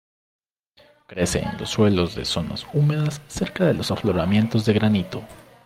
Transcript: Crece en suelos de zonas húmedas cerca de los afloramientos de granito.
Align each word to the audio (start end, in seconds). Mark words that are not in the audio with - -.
Crece 1.05 1.43
en 1.43 1.63
suelos 1.67 2.15
de 2.15 2.25
zonas 2.25 2.65
húmedas 2.73 3.21
cerca 3.27 3.65
de 3.65 3.75
los 3.75 3.91
afloramientos 3.91 4.65
de 4.65 4.73
granito. 4.73 5.21